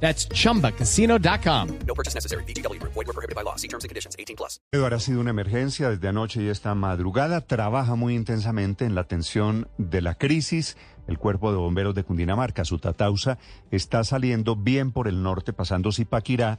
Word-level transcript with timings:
That's 0.00 0.28
chumbacasino.com. 0.28 1.68
No 1.86 1.94
purchase 1.94 2.14
necessary. 2.14 2.44
BGW. 2.44 2.80
Void 2.82 2.94
were 2.94 3.12
prohibited 3.12 3.34
by 3.34 3.42
law. 3.42 3.56
See 3.56 3.68
terms 3.68 3.84
and 3.84 3.90
conditions. 3.90 4.14
18 4.18 4.36
plus. 4.36 4.60
Ahora 4.72 4.96
ha 4.96 5.00
sido 5.00 5.20
una 5.20 5.30
emergencia 5.30 5.90
desde 5.90 6.08
anoche 6.08 6.42
y 6.42 6.48
esta 6.48 6.74
madrugada. 6.74 7.40
Trabaja 7.40 7.94
muy 7.96 8.14
intensamente 8.14 8.84
en 8.84 8.94
la 8.94 9.02
atención 9.02 9.68
de 9.78 10.02
la 10.02 10.14
crisis. 10.14 10.76
El 11.06 11.18
cuerpo 11.18 11.52
de 11.52 11.58
bomberos 11.58 11.94
de 11.94 12.04
Cundinamarca, 12.04 12.64
su 12.64 12.78
Tatausa, 12.78 13.38
está 13.70 14.02
saliendo 14.04 14.56
bien 14.56 14.92
por 14.92 15.08
el 15.08 15.22
norte, 15.22 15.52
pasando 15.52 15.92
Zipaquirá, 15.92 16.58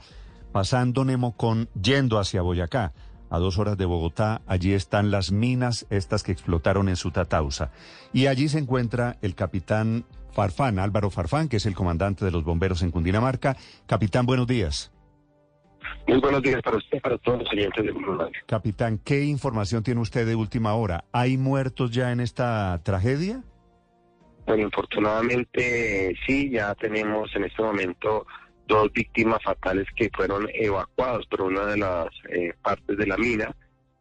pasando 0.52 1.04
Nemocón, 1.04 1.70
yendo 1.80 2.18
hacia 2.18 2.42
Boyacá. 2.42 2.94
A 3.30 3.40
dos 3.40 3.58
horas 3.58 3.78
de 3.78 3.84
Bogotá, 3.84 4.42
allí 4.48 4.72
están 4.74 5.12
las 5.12 5.34
minas, 5.34 5.86
estas 5.90 6.24
que 6.24 6.32
explotaron 6.32 6.88
en 6.88 6.96
su 6.96 7.12
Tatausa. 7.12 7.72
Y 8.14 8.28
allí 8.28 8.48
se 8.48 8.60
encuentra 8.60 9.18
el 9.22 9.36
capitán 9.36 10.06
Farfán, 10.32 10.80
Álvaro 10.80 11.10
Farfán, 11.10 11.50
que 11.50 11.58
es 11.58 11.66
el 11.66 11.76
comandante 11.76 12.26
de 12.26 12.32
los 12.32 12.44
bomberos 12.44 12.82
en 12.82 12.92
Cundinamarca. 12.92 13.58
Capitán, 13.86 14.26
buenos 14.26 14.48
días. 14.48 14.92
Muy 16.08 16.20
buenos 16.20 16.42
días 16.42 16.62
para 16.62 16.78
usted 16.78 17.02
para 17.02 17.18
todos 17.18 17.40
los 17.40 17.52
oyentes 17.52 17.84
de 17.84 17.92
Radio. 17.92 18.32
Capitán, 18.46 19.00
¿qué 19.04 19.24
información 19.24 19.84
tiene 19.84 20.02
usted 20.02 20.26
de 20.26 20.36
última 20.36 20.74
hora? 20.74 21.06
¿Hay 21.12 21.38
muertos 21.38 21.92
ya 21.92 22.12
en 22.12 22.20
esta 22.20 22.80
tragedia? 22.84 23.44
Bueno, 24.46 24.64
infortunadamente 24.64 26.16
sí, 26.26 26.50
ya 26.50 26.74
tenemos 26.76 27.36
en 27.36 27.44
este 27.44 27.62
momento 27.62 28.26
dos 28.68 28.92
víctimas 28.94 29.44
fatales 29.44 29.86
que 29.96 30.10
fueron 30.16 30.48
evacuados 30.54 31.26
por 31.28 31.42
una 31.42 31.66
de 31.66 31.78
las 31.78 32.08
eh, 32.30 32.54
partes 32.62 32.98
de 32.98 33.08
la 33.08 33.18
mina 33.18 33.54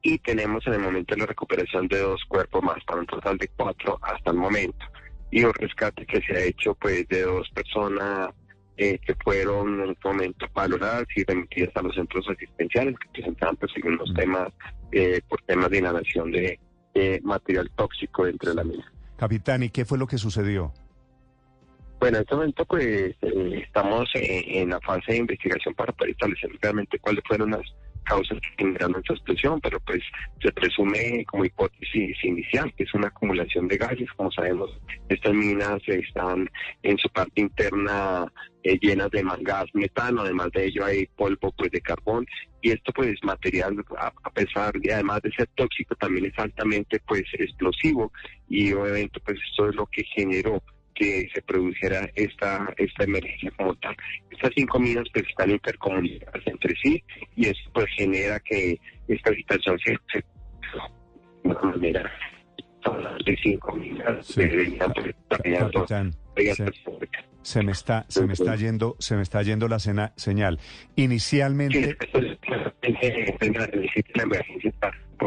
y 0.03 0.19
tenemos 0.19 0.65
en 0.67 0.75
el 0.75 0.81
momento 0.81 1.17
la 1.17 1.27
recuperación 1.27 1.89
de 1.89 1.99
dos 1.99 2.23
cuerpos 2.29 2.63
más, 2.63 2.83
para 2.85 3.01
un 3.01 3.07
total 3.07 3.39
de 3.39 3.49
cuatro 3.57 3.99
hasta 4.03 4.31
el 4.31 4.37
momento. 4.37 4.87
Y 5.31 5.45
un 5.45 5.53
rescate 5.55 6.07
que 6.07 6.21
se 6.23 6.37
ha 6.37 6.41
hecho 6.41 6.75
pues 6.75 7.07
de 7.09 7.23
dos 7.23 7.49
personas 7.51 8.31
eh, 8.77 8.99
que 8.99 9.15
fueron 9.17 9.81
en 9.81 9.91
este 9.91 10.09
momento 10.09 10.47
valoradas 10.55 11.07
y 11.17 11.25
remitidas 11.25 11.75
a 11.77 11.83
los 11.83 11.95
centros 11.95 12.29
asistenciales 12.29 12.95
que 12.99 13.09
presentaban 13.09 13.57
pues 13.57 13.73
unos 13.85 14.13
temas 14.15 14.53
eh, 14.93 15.21
por 15.29 15.41
temas 15.43 15.71
de 15.71 15.79
inhalación 15.79 16.31
de 16.31 16.59
eh, 16.95 17.21
material 17.23 17.71
tóxico 17.77 18.25
dentro 18.25 18.51
de 18.51 18.57
la 18.57 18.65
mina. 18.65 18.93
Capitán, 19.17 19.63
¿y 19.63 19.71
qué 19.71 19.85
fue 19.85 19.99
lo 19.99 20.07
que 20.07 20.19
sucedió? 20.19 20.73
Bueno, 21.99 22.19
en 22.19 22.23
este 22.23 22.35
momento 22.35 22.65
pues 22.67 22.85
eh, 22.85 23.63
estamos 23.65 24.09
eh, 24.15 24.45
en 24.47 24.71
la 24.71 24.81
fase 24.81 25.13
de 25.13 25.19
investigación 25.19 25.75
para 25.75 25.93
poder 25.93 26.13
establecer 26.13 26.51
realmente 26.61 26.99
cuáles 26.99 27.25
fueron 27.27 27.51
las 27.51 27.63
causas 28.07 28.39
que 28.41 28.65
generaron 28.65 28.97
esta 28.97 29.15
explosión, 29.15 29.61
pero 29.61 29.79
pues 29.81 30.03
se 30.41 30.53
presume 30.53 31.25
como 31.27 31.45
hipótesis 31.45 32.17
inicial 32.25 32.73
que 32.75 32.85
es 32.85 32.95
una 32.95 33.09
acumulación 33.09 33.69
de 33.69 33.77
gases. 33.77 34.11
Como 34.17 34.31
sabemos, 34.33 34.71
estas 35.09 35.35
minas 35.35 35.81
están 35.87 36.49
en 36.83 36.97
su 36.99 37.09
parte 37.11 37.41
interna 37.41 38.27
eh, 38.63 38.79
llenas 38.81 39.11
de 39.11 39.23
gas 39.43 39.67
metano, 39.75 40.23
además 40.23 40.51
de 40.53 40.67
ello 40.67 40.85
hay 40.85 41.07
polvo 41.17 41.53
pues 41.53 41.71
de 41.71 41.81
carbón. 41.81 42.27
Y 42.63 42.71
esto 42.71 42.93
pues 42.93 43.15
material 43.23 43.77
a, 43.99 44.31
pesar 44.31 44.73
y 44.83 44.91
además 44.91 45.23
de 45.23 45.31
ser 45.33 45.49
tóxico 45.55 45.95
también 45.97 46.27
es 46.27 46.39
altamente 46.39 47.01
pues 47.07 47.25
explosivo. 47.35 48.13
Y 48.49 48.73
obviamente 48.73 49.21
pues 49.21 49.39
esto 49.51 49.69
es 49.69 49.77
lo 49.77 49.87
que 49.87 50.03
generó 50.15 50.63
que 50.97 51.29
se 51.33 51.43
produjera 51.43 52.11
esta 52.15 52.73
esta 52.77 53.05
emergencia 53.05 53.51
como 53.57 53.75
tal. 53.77 53.95
Estas 54.31 54.51
cinco 54.57 54.79
minas 54.81 55.05
pues 55.13 55.27
están 55.29 55.51
intercomunicadas 55.51 56.43
entre 56.47 56.75
sí 56.83 57.03
y 57.37 57.47
eso 57.47 57.71
pues 57.73 57.87
genera 57.97 58.41
que 58.41 58.79
esta 59.09 59.33
situación 59.35 59.79
se, 59.85 59.93
se 60.13 60.19
de 61.45 61.51
una 61.51 61.61
manera 61.63 62.11
de 63.25 63.37
cinco 63.43 63.75
minas 63.77 64.25
Sí. 64.27 64.43
se, 67.43 67.63
me 67.63 67.73
está, 67.73 68.05
se 68.09 68.27
me 68.27 68.33
está 68.33 68.57
yendo, 68.57 68.97
se 68.99 69.17
me 69.17 69.23
está 69.23 69.43
yendo 69.43 69.69
la 69.69 69.79
cena- 69.79 70.13
señal. 70.17 70.59
Sí, 70.61 71.03
Inicialmente, 71.03 71.97
esto 72.01 72.19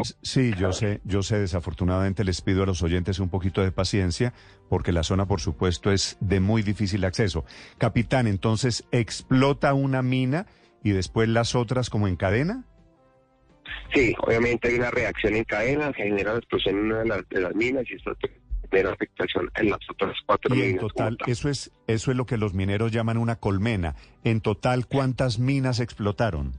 es 0.02 0.16
claramente, 0.16 0.40
necesita 0.40 0.50
la 0.50 0.50
emergencia 0.50 0.50
estar 0.50 0.50
un 0.50 0.50
poco 0.50 0.50
sí, 0.50 0.52
yo 0.58 0.72
sé, 0.72 1.00
yo 1.04 1.22
sé, 1.22 1.38
desafortunadamente 1.38 2.24
les 2.24 2.40
pido 2.42 2.62
a 2.62 2.66
los 2.66 2.82
oyentes 2.82 3.18
un 3.18 3.28
poquito 3.28 3.62
de 3.62 3.72
paciencia, 3.72 4.32
porque 4.68 4.92
la 4.92 5.02
zona, 5.02 5.26
por 5.26 5.40
supuesto, 5.40 5.90
es 5.92 6.16
de 6.20 6.40
muy 6.40 6.62
difícil 6.62 7.04
acceso. 7.04 7.44
Capitán, 7.78 8.26
entonces, 8.26 8.84
¿explota 8.92 9.74
una 9.74 10.02
mina 10.02 10.46
y 10.82 10.90
después 10.90 11.28
las 11.28 11.54
otras 11.54 11.90
como 11.90 12.08
en 12.08 12.16
cadena? 12.16 12.64
Sí, 13.94 14.14
obviamente 14.22 14.68
hay 14.68 14.74
una 14.76 14.90
reacción 14.90 15.34
en 15.34 15.44
cadena, 15.44 15.88
se 15.88 16.02
genera 16.04 16.32
la 16.32 16.38
explosión 16.38 16.78
en 16.78 16.84
una 16.84 16.98
de 17.00 17.06
las, 17.06 17.28
de 17.28 17.40
las 17.40 17.54
minas 17.54 17.84
y 17.90 17.94
esto 17.94 18.12
genera 18.70 18.92
afectación 18.92 19.50
en 19.56 19.70
las 19.70 19.80
otras 19.90 20.16
cuatro 20.26 20.54
Y 20.54 20.60
en 20.62 20.66
minas. 20.68 20.80
total, 20.80 21.16
como 21.16 21.16
tal. 21.16 21.30
eso 21.32 21.48
es, 21.48 21.72
eso 21.86 22.10
es 22.10 22.16
lo 22.16 22.26
que 22.26 22.36
los 22.36 22.54
mineros 22.54 22.92
llaman 22.92 23.18
una 23.18 23.36
colmena. 23.36 23.96
En 24.24 24.40
total, 24.40 24.86
¿cuántas 24.86 25.38
minas 25.38 25.80
explotaron? 25.80 26.52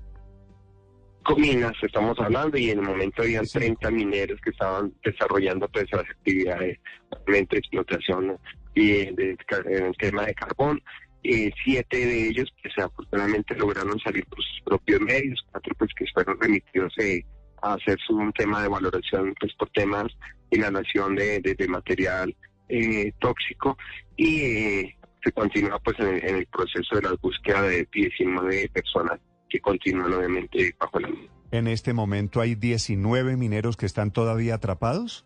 Minas 1.38 1.74
estamos 1.82 2.18
hablando 2.20 2.58
y 2.58 2.72
en 2.72 2.80
el 2.80 2.86
momento 2.86 3.22
habían 3.22 3.46
Sí. 3.46 3.60
30 3.60 3.92
mineros 3.92 4.40
que 4.42 4.50
estaban 4.50 4.94
desarrollando 5.04 5.68
pues 5.70 5.86
las 5.92 6.04
actividades 6.10 6.80
de 7.28 7.40
explotación 7.40 8.38
y 8.74 9.06
de, 9.14 9.38
en 9.66 9.86
el 9.86 9.98
tema 9.98 10.26
de 10.26 10.34
carbón. 10.34 10.82
Eh, 11.24 11.52
siete 11.64 11.98
de 11.98 12.30
ellos 12.30 12.52
pues 12.62 12.76
afortunadamente 12.80 13.56
lograron 13.56 14.00
salir 14.00 14.26
por 14.26 14.40
sus 14.44 14.62
propios 14.66 15.00
medios, 15.02 15.40
cuatro 15.52 15.76
pues 15.78 15.92
que 15.96 16.06
fueron 16.14 16.40
remitidos 16.42 16.94
eh, 16.98 17.24
a 17.62 17.74
hacerse 17.76 18.12
un 18.12 18.34
tema 18.34 18.64
de 18.64 18.70
valoración 18.70 19.34
pues 19.40 19.54
por 19.54 19.70
temas 19.70 20.08
de 20.50 20.58
inhalación 20.58 21.16
de, 21.16 21.40
de, 21.40 21.54
de 21.54 21.68
material 21.68 22.36
eh, 22.70 23.12
tóxico 23.20 23.78
y 24.18 24.42
eh, 24.42 24.98
se 25.24 25.32
continúa 25.32 25.78
pues 25.80 26.00
en 26.00 26.08
el, 26.08 26.26
en 26.26 26.36
el 26.38 26.46
proceso 26.48 26.96
de 26.96 27.04
la 27.04 27.14
búsqueda 27.22 27.62
de 27.64 27.88
19 27.94 28.70
personas 28.74 29.20
que 29.52 29.60
continúan 29.60 30.14
obviamente 30.14 30.74
bajo 30.80 31.00
la 31.00 31.10
misma. 31.10 31.26
En 31.52 31.68
este 31.68 31.94
momento 31.94 32.40
hay 32.40 32.56
19 32.56 33.36
mineros 33.36 33.76
que 33.76 33.86
están 33.86 34.12
todavía 34.12 34.56
atrapados. 34.56 35.26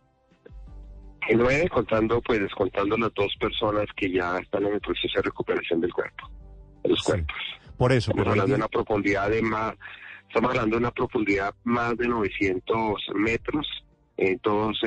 Nueve, 1.33 1.69
contando, 1.69 2.21
pues 2.21 2.39
descontando 2.39 2.97
las 2.97 3.13
dos 3.13 3.35
personas 3.39 3.85
que 3.95 4.11
ya 4.11 4.37
están 4.37 4.65
en 4.65 4.73
el 4.73 4.81
proceso 4.81 5.13
de 5.15 5.21
recuperación 5.23 5.81
del 5.81 5.93
cuerpo, 5.93 6.29
de 6.83 6.89
los 6.89 6.99
Sí. 6.99 7.11
cuerpos. 7.11 7.35
Por 7.77 7.91
eso, 7.91 8.11
Estamos 8.11 8.21
pero 8.21 8.31
hablando 8.31 8.53
de 8.53 8.59
una 8.59 8.67
profundidad 8.67 9.29
de 9.29 9.41
más, 9.41 9.75
estamos 10.27 10.51
hablando 10.51 10.75
de 10.75 10.79
una 10.79 10.91
profundidad 10.91 11.53
más 11.63 11.97
de 11.97 12.07
900 12.07 13.07
metros, 13.15 13.67
eh, 14.17 14.37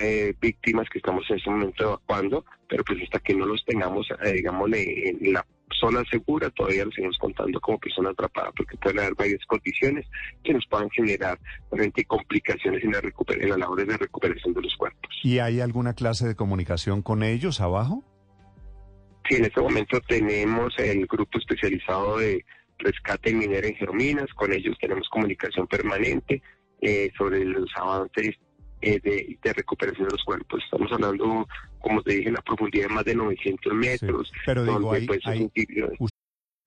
eh, 0.01 0.35
víctimas 0.41 0.89
que 0.89 0.99
estamos 0.99 1.25
en 1.29 1.37
este 1.37 1.51
momento 1.51 1.85
evacuando, 1.85 2.45
pero 2.69 2.83
pues 2.85 3.03
hasta 3.03 3.19
que 3.19 3.35
no 3.35 3.47
los 3.47 3.65
tengamos, 3.65 4.09
eh, 4.25 4.33
digámosle, 4.33 5.11
en 5.11 5.33
la 5.33 5.45
zona 5.81 6.03
segura, 6.11 6.51
todavía 6.51 6.85
los 6.85 6.95
seguimos 6.95 7.19
contando 7.19 7.61
como 7.61 7.79
personas 7.79 8.13
atrapadas, 8.13 8.53
porque 8.57 8.77
pueden 8.77 8.99
haber 9.01 9.15
varias 9.15 9.45
condiciones 9.47 10.07
que 10.43 10.53
nos 10.53 10.67
puedan 10.67 10.91
generar 10.91 11.39
realmente 11.71 12.05
complicaciones 12.05 12.83
en 12.85 12.93
la, 12.93 13.01
recuper- 13.01 13.43
en 13.43 13.51
las 13.51 13.59
labores 13.59 13.87
de 13.87 13.97
recuperación 13.97 14.55
de 14.55 14.63
los 14.63 14.77
cuerpos. 14.77 15.11
¿Y 15.23 15.39
hay 15.39 15.61
alguna 15.61 15.95
clase 15.95 16.27
de 16.27 16.35
comunicación 16.35 17.03
con 17.03 17.23
ellos 17.23 17.61
abajo? 17.61 18.05
Sí, 19.29 19.37
en 19.37 19.45
este 19.45 19.61
momento 19.61 20.01
tenemos 20.09 20.73
el 20.79 21.07
grupo 21.07 21.39
especializado 21.39 22.19
de 22.19 22.45
rescate 22.79 23.33
minero 23.35 23.67
en 23.67 23.75
Jerominas, 23.75 24.33
con 24.35 24.53
ellos 24.53 24.77
tenemos 24.81 25.09
comunicación 25.09 25.67
permanente 25.67 26.43
eh, 26.81 27.11
sobre 27.19 27.45
los 27.45 27.69
avances 27.77 28.37
eh, 28.81 29.01
de, 29.03 29.39
de 29.43 29.53
recuperación 29.53 30.09
de 30.09 30.13
los 30.15 30.25
cuerpos. 30.25 30.63
Estamos 30.65 30.91
hablando, 30.93 31.49
como 31.81 32.03
te 32.03 32.15
dije, 32.15 32.29
en 32.29 32.35
la 32.35 32.43
profundidad 32.43 32.89
de 32.89 32.95
más 32.95 33.05
de 33.05 33.15
900 33.15 33.75
metros. 33.75 34.33
pero 34.47 34.65
digo, 34.65 34.81
donde, 34.81 35.07
pues, 35.07 35.21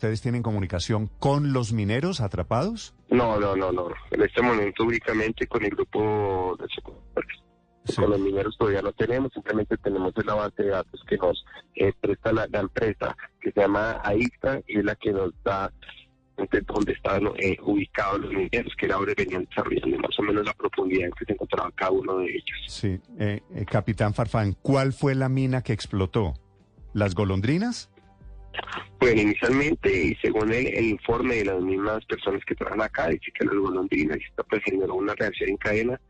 ¿Ustedes 0.00 0.22
tienen 0.22 0.42
comunicación 0.42 1.10
con 1.18 1.52
los 1.52 1.74
mineros 1.74 2.22
atrapados? 2.22 2.94
No, 3.10 3.38
no, 3.38 3.54
no, 3.54 3.70
no. 3.70 3.88
En 4.10 4.22
este 4.22 4.40
momento 4.40 4.84
únicamente 4.84 5.46
con 5.46 5.62
el 5.62 5.68
grupo 5.68 6.56
de 6.58 6.66
socorristas. 6.74 7.44
Sí. 7.84 7.96
Con 7.96 8.08
los 8.08 8.18
mineros 8.18 8.56
todavía 8.56 8.80
no 8.80 8.92
tenemos, 8.92 9.30
simplemente 9.30 9.76
tenemos 9.76 10.14
la 10.24 10.34
base 10.36 10.62
de 10.62 10.70
datos 10.70 11.04
que 11.06 11.18
nos 11.18 11.44
eh, 11.74 11.92
presta 12.00 12.32
la, 12.32 12.46
la 12.46 12.60
empresa 12.60 13.14
que 13.42 13.52
se 13.52 13.60
llama 13.60 14.00
AICTA 14.02 14.62
y 14.68 14.78
es 14.78 14.84
la 14.86 14.94
que 14.94 15.12
nos 15.12 15.34
da 15.44 15.70
de 16.50 16.62
dónde 16.62 16.92
están 16.92 17.26
eh, 17.36 17.58
ubicados 17.62 18.20
los 18.22 18.32
mineros, 18.32 18.72
que 18.78 18.90
ahora 18.90 19.12
venían 19.14 19.44
desarrollando 19.44 19.98
más 19.98 20.18
o 20.18 20.22
menos 20.22 20.46
la 20.46 20.54
profundidad 20.54 21.08
en 21.08 21.12
que 21.12 21.26
se 21.26 21.32
encontraba 21.34 21.70
cada 21.72 21.90
uno 21.90 22.16
de 22.20 22.24
ellos. 22.24 22.58
Sí, 22.68 22.98
eh, 23.18 23.42
eh, 23.54 23.66
capitán 23.66 24.14
Farfán, 24.14 24.56
¿cuál 24.62 24.94
fue 24.94 25.14
la 25.14 25.28
mina 25.28 25.60
que 25.60 25.74
explotó? 25.74 26.32
¿Las 26.94 27.14
golondrinas? 27.14 27.90
Bueno, 28.98 29.22
inicialmente, 29.22 29.90
y 29.90 30.14
según 30.16 30.52
el, 30.52 30.66
el 30.66 30.84
informe 30.86 31.36
de 31.36 31.46
las 31.46 31.60
mismas 31.62 32.04
personas 32.04 32.44
que 32.44 32.54
trabajan 32.54 32.82
acá, 32.82 33.08
dice 33.08 33.32
que 33.32 33.46
las 33.46 33.54
golondrinas 33.54 34.18
esto, 34.18 34.44
pues, 34.48 34.62
generó 34.64 34.94
una 34.94 35.14
reacción 35.14 35.50
en 35.50 35.56
cadena 35.56 36.00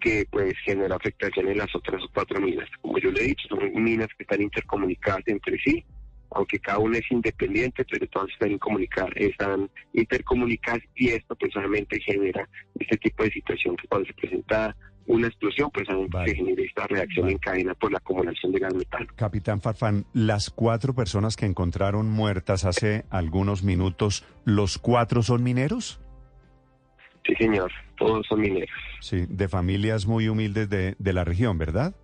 que 0.00 0.26
pues 0.30 0.54
generó 0.64 0.94
afectación 0.94 1.48
en 1.48 1.58
las 1.58 1.74
otras 1.74 2.02
cuatro 2.14 2.40
minas. 2.40 2.68
Como 2.80 2.98
yo 2.98 3.10
le 3.10 3.20
he 3.20 3.26
dicho, 3.28 3.48
son 3.48 3.82
minas 3.82 4.08
que 4.16 4.22
están 4.22 4.42
intercomunicadas 4.42 5.22
entre 5.26 5.58
sí, 5.58 5.84
aunque 6.30 6.58
cada 6.58 6.78
una 6.78 6.98
es 6.98 7.10
independiente, 7.10 7.84
pero 7.84 8.06
todas 8.08 8.28
están, 8.30 8.58
están 9.16 9.70
intercomunicadas 9.92 10.82
y 10.94 11.08
esto 11.10 11.34
personalmente 11.36 11.98
genera 12.00 12.48
este 12.78 12.96
tipo 12.98 13.24
de 13.24 13.30
situación 13.30 13.76
que 13.76 13.88
cuando 13.88 14.06
se 14.06 14.14
presenta 14.14 14.76
una 15.08 15.26
explosión, 15.26 15.70
pues 15.72 15.88
Vale. 16.10 16.30
se 16.30 16.36
genera 16.36 16.62
esta 16.62 16.86
reacción 16.86 17.24
Vale. 17.24 17.32
en 17.32 17.38
cadena 17.38 17.74
por 17.74 17.90
la 17.90 17.98
acumulación 17.98 18.52
de 18.52 18.58
gas 18.60 18.74
metano. 18.74 19.06
Capitán 19.16 19.60
Farfán, 19.60 20.04
las 20.12 20.50
cuatro 20.50 20.94
personas 20.94 21.34
que 21.36 21.46
encontraron 21.46 22.08
muertas 22.10 22.64
hace 22.64 23.04
algunos 23.10 23.64
minutos, 23.64 24.24
¿los 24.44 24.78
cuatro 24.78 25.22
son 25.22 25.42
mineros? 25.42 26.00
Sí, 27.26 27.34
señor, 27.34 27.70
todos 27.96 28.26
son 28.26 28.40
mineros. 28.40 28.70
Sí, 29.00 29.26
de 29.28 29.48
familias 29.48 30.06
muy 30.06 30.28
humildes 30.28 30.68
de, 30.70 30.94
de 30.98 31.12
la 31.12 31.24
región, 31.24 31.58
¿verdad? 31.58 31.94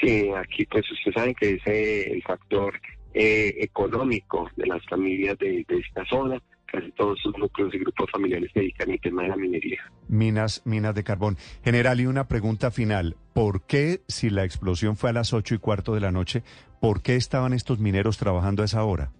Sí, 0.00 0.30
aquí 0.36 0.64
pues 0.66 0.90
ustedes 0.90 1.14
saben 1.14 1.34
que 1.34 1.52
es 1.52 1.66
eh, 1.66 2.12
el 2.12 2.22
factor 2.22 2.74
eh, 3.14 3.54
económico 3.60 4.50
de 4.56 4.66
las 4.66 4.84
familias 4.86 5.38
de, 5.38 5.64
de 5.66 5.78
esta 5.78 6.04
zona. 6.06 6.40
Casi 6.66 6.90
todos 6.92 7.18
sus 7.20 7.36
núcleos 7.38 7.72
y 7.74 7.78
grupos 7.78 8.10
familiares 8.10 8.50
se 8.52 8.60
dedican 8.60 8.90
al 8.90 9.00
tema 9.00 9.22
de 9.22 9.28
la 9.28 9.36
minería. 9.36 9.80
Minas, 10.08 10.62
minas 10.64 10.94
de 10.94 11.04
carbón. 11.04 11.36
General, 11.64 12.00
y 12.00 12.06
una 12.06 12.28
pregunta 12.28 12.70
final. 12.70 13.16
¿Por 13.32 13.66
qué, 13.66 14.02
si 14.08 14.30
la 14.30 14.44
explosión 14.44 14.96
fue 14.96 15.10
a 15.10 15.12
las 15.12 15.32
ocho 15.32 15.54
y 15.54 15.58
cuarto 15.58 15.94
de 15.94 16.00
la 16.00 16.10
noche, 16.10 16.42
por 16.80 17.02
qué 17.02 17.16
estaban 17.16 17.52
estos 17.52 17.78
mineros 17.78 18.18
trabajando 18.18 18.62
a 18.62 18.64
esa 18.64 18.84
hora? 18.84 19.12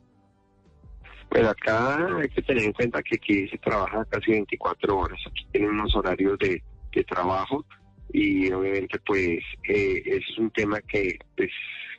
Pero 1.30 1.50
acá 1.50 2.18
hay 2.18 2.28
que 2.28 2.42
tener 2.42 2.64
en 2.64 2.72
cuenta 2.72 3.02
que 3.02 3.16
aquí 3.16 3.48
se 3.48 3.58
trabaja 3.58 4.04
casi 4.06 4.32
24 4.32 4.98
horas. 4.98 5.18
Aquí 5.26 5.46
tienen 5.52 5.70
unos 5.70 5.94
horarios 5.94 6.38
de, 6.38 6.62
de 6.92 7.04
trabajo 7.04 7.64
y 8.12 8.50
obviamente 8.52 8.98
pues 9.04 9.40
eh, 9.68 10.02
es 10.04 10.38
un 10.38 10.50
tema 10.50 10.80
que 10.80 11.18
pues 11.36 11.50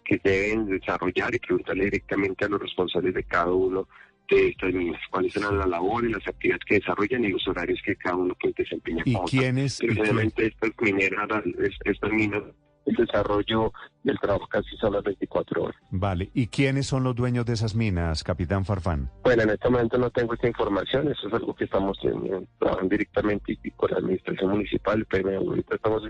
que 0.03 0.19
deben 0.23 0.67
desarrollar 0.67 1.35
y 1.35 1.39
preguntarle 1.39 1.85
directamente 1.85 2.45
a 2.45 2.47
los 2.47 2.61
responsables 2.61 3.13
de 3.13 3.23
cada 3.23 3.51
uno 3.51 3.87
de 4.29 4.49
estas 4.49 4.73
minas, 4.73 5.01
cuáles 5.09 5.33
son 5.33 5.57
las 5.57 5.67
labores, 5.67 6.11
las 6.11 6.27
actividades 6.27 6.63
que 6.65 6.75
desarrollan 6.75 7.23
y 7.23 7.29
los 7.29 7.47
horarios 7.47 7.79
que 7.85 7.95
cada 7.95 8.15
uno 8.15 8.35
pues 8.41 8.53
desempeña. 8.55 9.03
¿Y 9.05 9.15
quiénes? 9.29 9.79
Obviamente 9.81 10.47
estas 10.47 10.71
mineras, 10.81 11.27
es- 11.59 11.77
estas 11.85 12.11
minas, 12.11 12.43
el 12.85 12.95
desarrollo 12.95 13.71
del 14.03 14.17
trabajo 14.19 14.47
casi 14.47 14.75
son 14.77 14.93
las 14.93 15.03
24 15.03 15.63
horas. 15.63 15.75
Vale. 15.91 16.29
¿Y 16.33 16.47
quiénes 16.47 16.87
son 16.87 17.03
los 17.03 17.15
dueños 17.15 17.45
de 17.45 17.53
esas 17.53 17.75
minas, 17.75 18.23
capitán 18.23 18.63
Farfán? 18.65 19.09
Bueno, 19.23 19.43
en 19.43 19.49
este 19.51 19.69
momento 19.69 19.97
no 19.97 20.09
tengo 20.09 20.33
esta 20.33 20.47
información, 20.47 21.09
eso 21.09 21.27
es 21.27 21.33
algo 21.33 21.53
que 21.55 21.65
estamos 21.65 21.97
en- 22.03 22.47
trabajando 22.59 22.89
directamente 22.89 23.57
y 23.61 23.71
con 23.71 23.91
la 23.91 23.97
administración 23.97 24.51
municipal, 24.51 25.05
pero 25.09 25.37
ahorita 25.37 25.75
estamos 25.75 26.03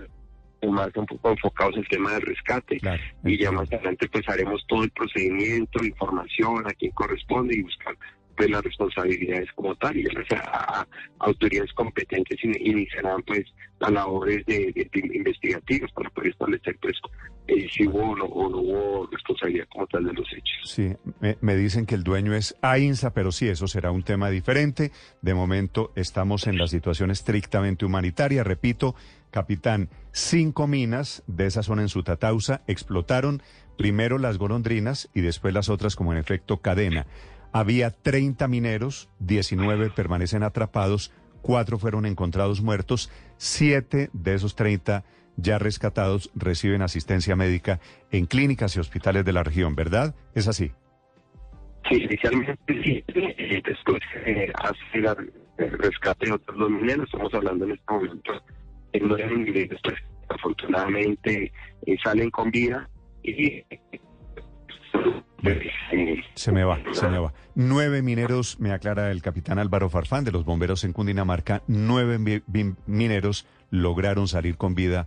más 0.66 0.90
un 0.96 1.06
poco 1.06 1.30
enfocados 1.30 1.74
en 1.74 1.80
el 1.80 1.88
tema 1.88 2.12
del 2.12 2.22
rescate 2.22 2.78
Claro. 2.80 3.02
y 3.24 3.38
ya 3.38 3.52
más 3.52 3.72
adelante 3.72 4.08
pues 4.08 4.28
haremos 4.28 4.64
todo 4.66 4.82
el 4.84 4.90
procedimiento, 4.90 5.84
información 5.84 6.66
a 6.66 6.70
quien 6.74 6.90
corresponde 6.92 7.56
y 7.56 7.62
buscar 7.62 7.96
pues 8.36 8.50
las 8.50 8.62
responsabilidades 8.62 9.50
como 9.54 9.74
tal 9.76 9.96
y 9.96 10.02
las 10.04 10.30
a- 10.32 10.80
a- 10.80 10.88
autoridades 11.20 11.72
competentes 11.72 12.42
in- 12.44 12.54
iniciarán 12.60 13.22
pues 13.22 13.44
las 13.80 13.90
labores 13.90 14.44
de, 14.46 14.72
de- 14.72 14.88
de 14.92 15.16
investigativas 15.16 15.90
para 15.92 16.10
poder 16.10 16.30
establecer 16.30 16.76
pues 16.80 16.96
eh, 17.48 17.66
si 17.72 17.86
hubo 17.86 18.10
o 18.10 18.16
no, 18.16 18.24
o 18.26 18.48
no 18.48 18.58
como 19.70 19.86
tal 19.86 20.04
de 20.04 20.12
los 20.12 20.26
hechos. 20.32 20.70
Sí, 20.70 20.92
me, 21.20 21.38
me 21.40 21.56
dicen 21.56 21.86
que 21.86 21.94
el 21.94 22.04
dueño 22.04 22.34
es 22.34 22.56
AINSA, 22.60 23.14
pero 23.14 23.32
sí, 23.32 23.48
eso 23.48 23.66
será 23.66 23.90
un 23.90 24.02
tema 24.02 24.30
diferente. 24.30 24.92
De 25.22 25.34
momento 25.34 25.92
estamos 25.96 26.46
en 26.46 26.58
la 26.58 26.68
situación 26.68 27.10
estrictamente 27.10 27.84
humanitaria. 27.84 28.44
Repito, 28.44 28.94
capitán, 29.30 29.88
cinco 30.12 30.66
minas 30.66 31.22
de 31.26 31.46
esa 31.46 31.62
zona 31.62 31.82
en 31.82 31.88
Sutatausa 31.88 32.62
explotaron 32.66 33.42
primero 33.76 34.18
las 34.18 34.38
golondrinas 34.38 35.08
y 35.14 35.22
después 35.22 35.54
las 35.54 35.68
otras 35.68 35.96
como 35.96 36.12
en 36.12 36.18
efecto 36.18 36.58
cadena. 36.58 37.06
Había 37.52 37.90
30 37.90 38.46
mineros, 38.48 39.08
19 39.20 39.90
permanecen 39.90 40.42
atrapados, 40.42 41.12
cuatro 41.40 41.78
fueron 41.78 42.04
encontrados 42.04 42.60
muertos, 42.60 43.10
siete 43.38 44.10
de 44.12 44.34
esos 44.34 44.54
30 44.54 45.04
ya 45.38 45.58
rescatados 45.58 46.30
reciben 46.34 46.82
asistencia 46.82 47.36
médica 47.36 47.80
en 48.10 48.26
clínicas 48.26 48.76
y 48.76 48.80
hospitales 48.80 49.24
de 49.24 49.32
la 49.32 49.44
región, 49.44 49.74
¿verdad? 49.74 50.14
Es 50.34 50.48
así. 50.48 50.72
Sí, 51.88 52.02
inicialmente 52.02 52.82
sí, 52.82 53.04
y 53.14 53.62
después 53.62 54.02
eh, 54.26 54.52
hace 54.62 54.98
el 55.56 55.78
rescate 55.78 56.26
de 56.26 56.32
otros 56.32 56.58
dos 56.58 56.70
mineros, 56.70 57.06
estamos 57.06 57.32
hablando 57.32 57.64
en 57.64 57.72
este 57.72 57.92
momento 57.92 58.32
de 58.92 59.00
nueve 59.00 59.36
mineros, 59.36 59.80
pues 59.82 59.96
afortunadamente 60.28 61.52
eh, 61.86 61.96
salen 62.02 62.30
con 62.30 62.50
vida 62.50 62.88
y 63.22 63.46
eh, 63.46 63.80
Se 66.34 66.52
me 66.52 66.64
va, 66.64 66.78
se 66.92 67.08
me 67.08 67.18
va. 67.18 67.32
Nueve 67.54 68.02
mineros, 68.02 68.58
me 68.60 68.72
aclara 68.72 69.10
el 69.10 69.22
capitán 69.22 69.58
Álvaro 69.58 69.88
Farfán 69.88 70.24
de 70.24 70.32
los 70.32 70.44
bomberos 70.44 70.84
en 70.84 70.92
Cundinamarca, 70.92 71.62
nueve 71.68 72.42
mineros 72.86 73.46
lograron 73.70 74.28
salir 74.28 74.56
con 74.56 74.74
vida 74.74 75.06